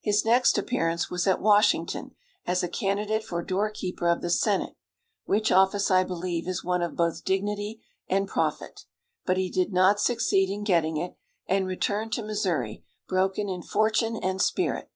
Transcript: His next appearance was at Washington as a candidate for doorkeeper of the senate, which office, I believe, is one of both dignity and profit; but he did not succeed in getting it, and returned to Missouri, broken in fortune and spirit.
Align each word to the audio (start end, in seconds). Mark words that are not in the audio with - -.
His 0.00 0.24
next 0.24 0.58
appearance 0.58 1.12
was 1.12 1.28
at 1.28 1.40
Washington 1.40 2.16
as 2.44 2.64
a 2.64 2.68
candidate 2.68 3.22
for 3.22 3.40
doorkeeper 3.40 4.08
of 4.08 4.20
the 4.20 4.28
senate, 4.28 4.74
which 5.26 5.52
office, 5.52 5.92
I 5.92 6.02
believe, 6.02 6.48
is 6.48 6.64
one 6.64 6.82
of 6.82 6.96
both 6.96 7.22
dignity 7.22 7.80
and 8.08 8.26
profit; 8.26 8.80
but 9.24 9.36
he 9.36 9.48
did 9.48 9.72
not 9.72 10.00
succeed 10.00 10.50
in 10.50 10.64
getting 10.64 10.96
it, 10.96 11.14
and 11.46 11.68
returned 11.68 12.12
to 12.14 12.24
Missouri, 12.24 12.82
broken 13.06 13.48
in 13.48 13.62
fortune 13.62 14.16
and 14.16 14.42
spirit. 14.42 14.90